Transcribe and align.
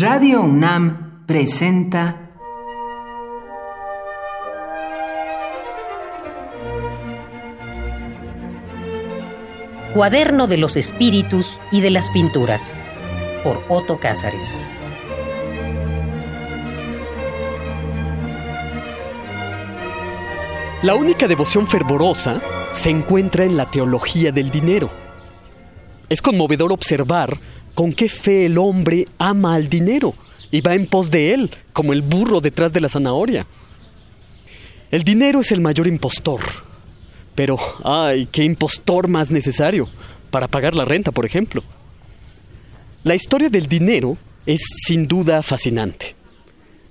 Radio 0.00 0.40
UNAM 0.40 1.26
presenta 1.26 2.30
Cuaderno 9.92 10.46
de 10.46 10.56
los 10.56 10.78
Espíritus 10.78 11.60
y 11.70 11.82
de 11.82 11.90
las 11.90 12.08
Pinturas 12.12 12.72
por 13.44 13.62
Otto 13.68 14.00
Cázares. 14.00 14.56
La 20.82 20.94
única 20.94 21.28
devoción 21.28 21.66
fervorosa 21.66 22.40
se 22.70 22.88
encuentra 22.88 23.44
en 23.44 23.58
la 23.58 23.70
teología 23.70 24.32
del 24.32 24.50
dinero. 24.50 24.88
Es 26.08 26.22
conmovedor 26.22 26.72
observar 26.72 27.36
con 27.74 27.92
qué 27.92 28.08
fe 28.08 28.46
el 28.46 28.58
hombre 28.58 29.06
ama 29.18 29.54
al 29.54 29.68
dinero 29.68 30.14
y 30.50 30.60
va 30.60 30.74
en 30.74 30.86
pos 30.86 31.10
de 31.10 31.34
él, 31.34 31.50
como 31.72 31.92
el 31.92 32.02
burro 32.02 32.40
detrás 32.40 32.72
de 32.72 32.80
la 32.80 32.88
zanahoria. 32.88 33.46
El 34.90 35.04
dinero 35.04 35.40
es 35.40 35.52
el 35.52 35.60
mayor 35.60 35.86
impostor. 35.86 36.40
Pero, 37.34 37.58
ay, 37.84 38.28
qué 38.30 38.44
impostor 38.44 39.08
más 39.08 39.30
necesario 39.30 39.88
para 40.30 40.48
pagar 40.48 40.74
la 40.74 40.84
renta, 40.84 41.12
por 41.12 41.24
ejemplo. 41.24 41.62
La 43.04 43.14
historia 43.14 43.48
del 43.48 43.66
dinero 43.66 44.16
es 44.46 44.60
sin 44.86 45.06
duda 45.06 45.42
fascinante. 45.42 46.16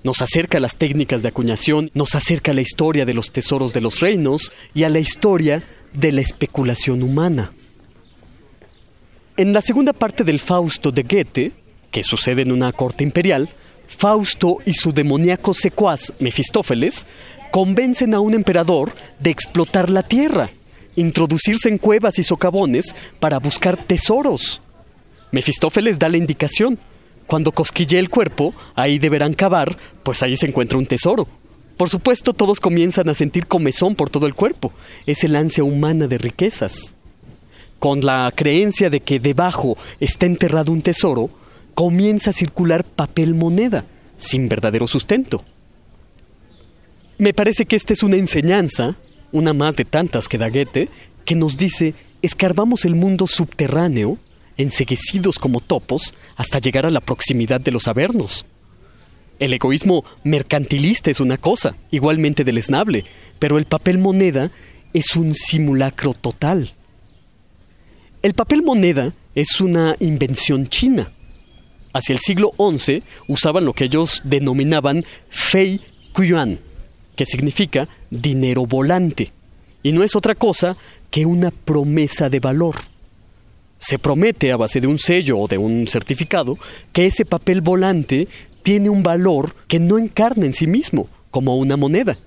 Nos 0.04 0.22
acerca 0.22 0.58
a 0.58 0.62
las 0.62 0.78
técnicas 0.78 1.22
de 1.22 1.28
acuñación, 1.28 1.92
nos 1.94 2.16
acerca 2.16 2.52
a 2.52 2.56
la 2.56 2.62
historia 2.62 3.06
de 3.06 3.14
los 3.14 3.32
tesoros 3.32 3.74
de 3.74 3.82
los 3.82 4.00
reinos 4.00 4.52
y 4.74 4.84
a 4.84 4.90
la 4.90 5.00
historia 5.00 5.62
de 5.94 6.14
la 6.14 6.22
especulación 6.22 7.04
humana. 7.04 7.52
En 9.40 9.54
la 9.54 9.62
segunda 9.62 9.94
parte 9.94 10.26
del 10.26 10.42
Fausto 10.42 10.92
de 10.92 11.04
Goethe, 11.04 11.54
que 11.92 12.04
sucede 12.04 12.42
en 12.42 12.52
una 12.52 12.74
corte 12.74 13.06
imperial, 13.06 13.48
Fausto 13.88 14.58
y 14.66 14.74
su 14.74 14.92
demoníaco 14.92 15.54
secuaz 15.54 16.12
Mefistófeles 16.20 17.06
convencen 17.50 18.14
a 18.14 18.20
un 18.20 18.34
emperador 18.34 18.92
de 19.18 19.30
explotar 19.30 19.90
la 19.90 20.04
tierra, 20.04 20.50
introducirse 20.98 21.70
en 21.70 21.78
cuevas 21.78 22.20
y 22.20 22.26
socavones 22.26 22.94
para 23.22 23.40
buscar 23.40 23.78
tesoros. 23.78 24.62
Mefistófeles 25.32 25.98
da 25.98 26.10
la 26.10 26.18
indicación, 26.18 26.78
cuando 27.26 27.54
cosquille 27.54 27.98
el 27.98 28.10
cuerpo, 28.10 28.54
ahí 28.76 29.00
deberán 29.00 29.36
cavar, 29.36 29.78
pues 30.04 30.22
ahí 30.22 30.36
se 30.36 30.48
encuentra 30.48 30.78
un 30.78 30.86
tesoro. 30.86 31.30
Por 31.78 31.88
supuesto, 31.88 32.34
todos 32.34 32.60
comienzan 32.60 33.08
a 33.08 33.14
sentir 33.14 33.48
comezón 33.48 33.96
por 33.96 34.10
todo 34.10 34.28
el 34.28 34.36
cuerpo. 34.36 34.74
Es 35.06 35.24
el 35.24 35.38
ansia 35.38 35.64
humana 35.64 36.08
de 36.08 36.18
riquezas. 36.18 36.96
Con 37.80 38.02
la 38.02 38.32
creencia 38.36 38.90
de 38.90 39.00
que 39.00 39.20
debajo 39.20 39.78
está 40.00 40.26
enterrado 40.26 40.72
un 40.72 40.82
tesoro, 40.82 41.30
comienza 41.74 42.32
a 42.32 42.34
circular 42.34 42.84
papel 42.84 43.34
moneda, 43.34 43.86
sin 44.18 44.50
verdadero 44.50 44.88
sustento. 44.88 45.44
Me 47.18 47.34
parece 47.34 47.66
que 47.66 47.76
esta 47.76 47.94
es 47.94 48.04
una 48.04 48.18
enseñanza, 48.18 48.96
una 49.32 49.54
más 49.54 49.76
de 49.76 49.86
tantas 49.86 50.28
que 50.28 50.38
da 50.38 50.50
Goethe, 50.50 50.90
que 51.26 51.36
nos 51.36 51.58
dice, 51.58 51.96
escarbamos 52.22 52.86
el 52.86 52.96
mundo 52.96 53.28
subterráneo 53.28 54.18
enseguecidos 54.60 55.40
como 55.40 55.62
topos 55.62 56.14
hasta 56.36 56.60
llegar 56.60 56.86
a 56.86 56.92
la 56.92 57.00
proximidad 57.00 57.62
de 57.62 57.72
los 57.72 57.88
avernos. 57.88 58.46
El 59.40 59.54
egoísmo 59.54 60.04
mercantilista 60.26 61.10
es 61.10 61.22
una 61.22 61.38
cosa, 61.38 61.76
igualmente 61.92 62.44
deleznable, 62.44 63.06
pero 63.40 63.58
el 63.58 63.66
papel 63.66 63.98
moneda 64.00 64.52
es 64.94 65.16
un 65.16 65.34
simulacro 65.34 66.14
total. 66.14 66.74
El 68.22 68.34
papel 68.34 68.64
moneda 68.64 69.14
es 69.34 69.62
una 69.62 69.96
invención 70.00 70.68
china. 70.68 71.12
Hacia 71.94 72.14
el 72.14 72.20
siglo 72.20 72.52
XI 72.58 73.02
usaban 73.28 73.66
lo 73.66 73.74
que 73.74 73.86
ellos 73.86 74.22
denominaban 74.24 75.06
fei 75.30 75.80
yuan, 76.18 76.60
que 77.16 77.26
significa 77.26 77.88
dinero 78.10 78.66
volante, 78.66 79.32
y 79.84 79.94
no 79.94 80.04
es 80.04 80.16
otra 80.16 80.36
cosa 80.36 80.76
que 81.10 81.26
una 81.26 81.50
promesa 81.50 82.30
de 82.30 82.42
valor 82.42 82.76
se 83.80 83.98
promete 83.98 84.52
a 84.52 84.58
base 84.58 84.82
de 84.82 84.88
un 84.88 85.00
sello 85.00 85.40
o 85.40 85.48
de 85.48 85.58
un 85.58 85.88
certificado 85.88 86.60
que 86.92 87.06
ese 87.06 87.26
papel 87.26 87.62
volante 87.62 88.28
tiene 88.62 88.90
un 88.90 89.02
valor 89.02 89.56
que 89.68 89.80
no 89.80 89.98
encarna 89.98 90.46
en 90.46 90.54
sí 90.54 90.68
mismo, 90.68 91.08
como 91.32 91.56
una 91.56 91.78
moneda. 91.78 92.18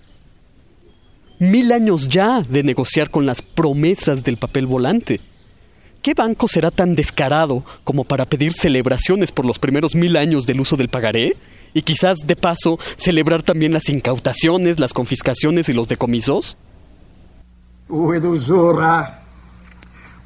Mil 1.39 1.71
años 1.73 2.09
ya 2.09 2.41
de 2.41 2.63
negociar 2.63 3.11
con 3.11 3.27
las 3.27 3.43
promesas 3.43 4.25
del 4.25 4.39
papel 4.39 4.67
volante. 4.67 5.21
¿Qué 6.03 6.15
banco 6.15 6.49
será 6.49 6.73
tan 6.73 6.97
descarado 6.97 7.65
como 7.85 8.03
para 8.03 8.25
pedir 8.25 8.53
celebraciones 8.53 9.31
por 9.31 9.45
los 9.45 9.61
primeros 9.61 9.95
mil 9.95 10.17
años 10.17 10.47
del 10.47 10.61
uso 10.61 10.77
del 10.77 10.89
pagaré? 10.89 11.37
Y 11.75 11.83
quizás, 11.83 12.19
de 12.27 12.35
paso, 12.35 12.81
celebrar 12.97 13.45
también 13.45 13.73
las 13.73 13.89
incautaciones, 13.89 14.81
las 14.81 14.93
confiscaciones 14.93 15.69
y 15.69 15.73
los 15.73 15.87
decomisos? 15.87 16.57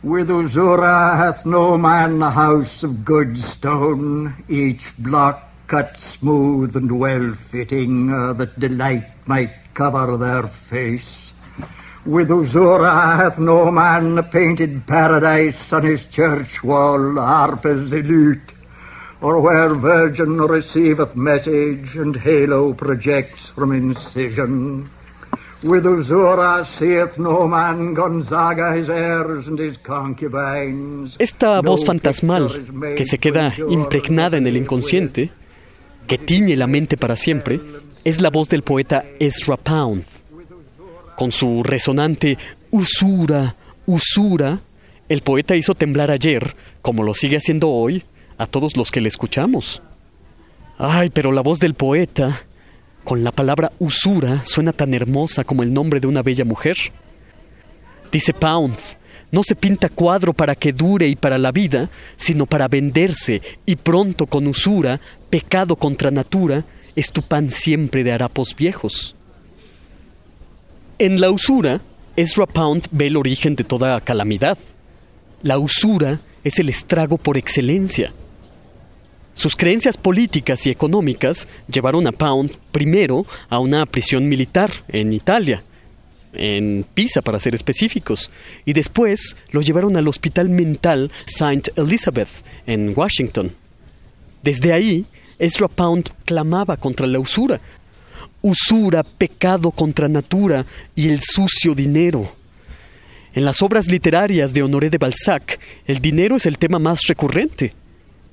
With 0.03 0.31
Uzura 0.31 1.19
hath 1.19 1.44
no 1.44 1.76
man 1.76 2.22
a 2.22 2.31
house 2.31 2.82
of 2.84 3.04
good 3.04 3.37
stone, 3.37 4.32
each 4.48 4.97
block 4.98 5.43
cut 5.66 5.97
smooth 5.98 6.76
and 6.76 6.91
well 6.93 7.34
fitting, 7.34 8.10
uh, 8.10 8.32
that 8.34 8.58
delight 8.58 9.04
might 9.26 9.50
cover 9.75 10.16
their 10.16 10.44
face. 10.44 11.25
With 12.06 12.28
Uzura 12.31 13.17
hath 13.17 13.39
no 13.41 13.71
man 13.72 14.22
painted 14.31 14.87
paradise 14.87 15.72
on 15.72 15.83
his 15.83 16.06
church 16.06 16.62
wall, 16.62 17.17
harpers 17.17 17.93
elute, 17.93 18.55
or 19.21 19.41
where 19.41 19.75
virgin 19.75 20.39
receiveth 20.39 21.17
message 21.17 21.97
and 21.97 22.15
halo 22.15 22.75
projects 22.75 23.50
from 23.50 23.72
incision. 23.72 24.89
Esta 31.19 31.61
voz 31.61 31.84
fantasmal 31.84 32.53
que 32.97 33.05
se 33.05 33.19
queda 33.19 33.53
impregnada 33.69 34.37
en 34.37 34.47
el 34.47 34.56
inconsciente, 34.56 35.31
que 36.06 36.19
tiñe 36.19 36.55
la 36.56 36.69
mente 36.69 36.97
para 36.97 37.17
siempre, 37.17 37.61
es 38.05 38.21
la 38.21 38.31
voz 38.31 38.49
del 38.49 38.62
poeta 38.62 39.05
Ezra 39.19 39.56
Pound. 39.56 40.05
Con 41.16 41.32
su 41.32 41.62
resonante 41.62 42.38
usura, 42.71 43.56
usura, 43.87 44.60
el 45.09 45.22
poeta 45.22 45.56
hizo 45.56 45.75
temblar 45.75 46.10
ayer, 46.10 46.54
como 46.82 47.03
lo 47.03 47.15
sigue 47.15 47.37
haciendo 47.37 47.71
hoy, 47.71 48.04
a 48.38 48.47
todos 48.47 48.77
los 48.77 48.91
que 48.91 49.00
le 49.00 49.09
escuchamos. 49.09 49.82
Ay, 50.78 51.10
pero 51.10 51.32
la 51.32 51.41
voz 51.41 51.59
del 51.59 51.75
poeta 51.75 52.43
con 53.05 53.25
la 53.25 53.32
palabra 53.32 53.72
usura 53.78 54.44
suena 54.44 54.72
tan 54.72 54.93
hermosa 54.93 55.44
como 55.44 55.62
el 55.62 55.72
nombre 55.72 56.00
de 56.00 56.06
una 56.06 56.22
bella 56.22 56.44
mujer. 56.44 56.76
Dice 58.12 58.34
Pound, 58.34 58.76
no 59.31 59.43
se 59.43 59.56
pinta 59.56 59.88
cuadro 59.88 60.32
para 60.32 60.55
que 60.55 60.72
dure 60.72 61.09
y 61.09 61.16
para 61.16 61.38
la 61.38 61.53
vida, 61.53 61.88
sino 62.16 62.47
para 62.47 62.69
venderse, 62.69 63.43
y 63.65 63.76
pronto 63.76 64.26
con 64.26 64.47
usura, 64.47 65.00
pecado 65.31 65.76
contra 65.76 66.10
natura, 66.10 66.65
es 66.94 67.10
tu 67.10 67.22
pan 67.22 67.50
siempre 67.50 68.05
de 68.05 68.12
harapos 68.12 68.55
viejos. 68.55 69.16
En 70.98 71.20
la 71.20 71.30
usura, 71.30 71.82
Ezra 72.16 72.46
Pound 72.46 72.88
ve 72.90 73.08
el 73.08 73.18
origen 73.18 73.54
de 73.54 73.64
toda 73.64 74.00
calamidad. 74.00 74.56
La 75.42 75.58
usura 75.58 76.20
es 76.42 76.58
el 76.58 76.70
estrago 76.70 77.18
por 77.18 77.36
excelencia. 77.36 78.14
Sus 79.34 79.56
creencias 79.56 79.98
políticas 79.98 80.66
y 80.66 80.70
económicas 80.70 81.48
llevaron 81.70 82.06
a 82.06 82.12
Pound 82.12 82.50
primero 82.72 83.26
a 83.50 83.58
una 83.58 83.84
prisión 83.84 84.26
militar 84.26 84.70
en 84.88 85.12
Italia, 85.12 85.62
en 86.32 86.86
Pisa 86.94 87.20
para 87.20 87.40
ser 87.40 87.54
específicos, 87.54 88.30
y 88.64 88.72
después 88.72 89.36
lo 89.50 89.60
llevaron 89.60 89.98
al 89.98 90.08
Hospital 90.08 90.48
Mental 90.48 91.12
St. 91.26 91.72
Elizabeth 91.76 92.30
en 92.66 92.94
Washington. 92.96 93.52
Desde 94.42 94.72
ahí, 94.72 95.04
Ezra 95.38 95.68
Pound 95.68 96.08
clamaba 96.24 96.78
contra 96.78 97.06
la 97.06 97.19
usura. 97.19 97.60
Usura, 98.43 99.03
pecado 99.03 99.71
contra 99.71 100.09
natura 100.09 100.65
y 100.94 101.09
el 101.09 101.21
sucio 101.21 101.75
dinero. 101.75 102.31
En 103.35 103.44
las 103.44 103.61
obras 103.61 103.91
literarias 103.91 104.55
de 104.55 104.62
Honoré 104.62 104.88
de 104.88 104.99
Balzac, 104.99 105.59
el 105.87 105.99
dinero 105.99 106.37
es 106.37 106.47
el 106.47 106.59
tema 106.59 106.79
más 106.79 107.00
recurrente. 107.06 107.75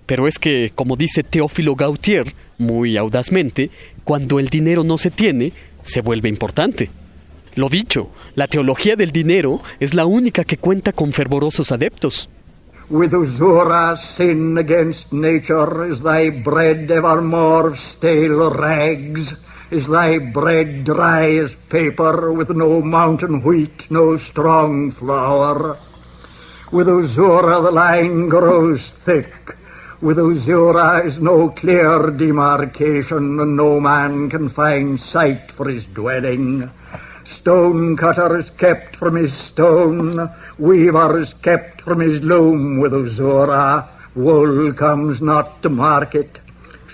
Pero 0.06 0.28
es 0.28 0.38
que, 0.38 0.72
como 0.76 0.96
dice 0.96 1.24
Teófilo 1.24 1.76
Gautier, 1.76 2.34
muy 2.58 2.98
audazmente, 2.98 3.70
cuando 4.04 4.40
el 4.40 4.50
dinero 4.50 4.84
no 4.84 4.98
se 4.98 5.12
tiene, 5.12 5.54
se 5.82 6.02
vuelve 6.02 6.30
importante. 6.30 6.90
Lo 7.56 7.70
dicho, 7.70 8.10
la 8.36 8.48
teología 8.48 8.96
del 8.96 9.12
dinero 9.12 9.62
es 9.80 9.94
la 9.94 10.06
única 10.06 10.44
que 10.44 10.58
cuenta 10.58 10.92
con 10.92 11.14
fervorosos 11.14 11.72
adeptos. 11.72 12.30
With 12.90 13.14
usura 13.14 13.96
sin 13.96 14.58
against 14.58 15.14
nature 15.14 15.88
is 15.90 16.02
thy 16.02 16.30
bread 16.30 16.92
evermore 16.92 17.76
stale 17.76 18.50
rags. 18.50 19.38
Is 19.72 19.88
thy 19.88 20.20
bread 20.20 20.84
dry 20.84 21.32
as 21.32 21.56
paper 21.56 22.32
with 22.32 22.50
no 22.52 22.82
mountain 22.82 23.42
wheat, 23.42 23.90
no 23.90 24.18
strong 24.18 24.92
flour? 24.92 25.78
With 26.72 26.88
usura 26.88 27.64
the 27.64 27.72
line 27.72 28.30
grows 28.30 28.90
thick. 28.90 29.56
With 30.04 30.18
Uzura 30.18 31.06
is 31.06 31.22
no 31.22 31.48
clear 31.48 32.12
demarcation, 32.12 33.40
and 33.40 33.56
no 33.56 33.80
man 33.80 34.30
can 34.30 34.50
find 34.50 35.00
site 35.00 35.50
for 35.50 35.70
his 35.70 35.86
dwelling. 35.86 36.70
Stone 37.24 37.96
cutter 37.96 38.36
is 38.36 38.50
kept 38.50 38.98
from 38.98 39.16
his 39.16 39.34
stone, 39.34 40.30
weaver 40.60 41.18
is 41.20 41.34
kept 41.34 41.80
from 41.80 42.02
his 42.02 42.22
loom 42.22 42.80
with 42.82 42.92
Uzura. 42.92 43.88
Wool 44.14 44.74
comes 44.74 45.22
not 45.22 45.64
to 45.64 45.70
market, 45.70 46.42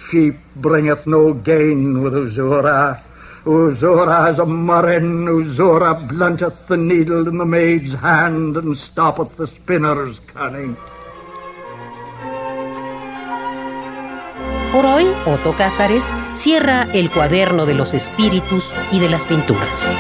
sheep 0.10 0.36
bringeth 0.56 1.06
no 1.08 1.34
gain 1.34 2.02
with 2.02 2.14
Uzura. 2.14 3.00
Uzura 3.46 4.30
is 4.30 4.40
a 4.40 4.46
murrain, 4.46 5.28
Uzura 5.28 6.08
blunteth 6.08 6.68
the 6.68 6.78
needle 6.78 7.28
in 7.28 7.38
the 7.38 7.46
maid's 7.46 7.94
hand 7.94 8.58
and 8.58 8.76
stoppeth 8.76 9.38
the 9.38 9.48
spinner's 9.48 10.20
cunning. 10.20 10.76
Por 14.72 14.86
hoy, 14.86 15.08
Otto 15.26 15.56
Cázares 15.56 16.12
cierra 16.34 16.88
el 16.94 17.10
cuaderno 17.10 17.66
de 17.66 17.74
los 17.74 17.94
espíritus 17.94 18.72
y 18.92 19.00
de 19.00 19.10
las 19.10 19.26
pinturas. 19.26 19.92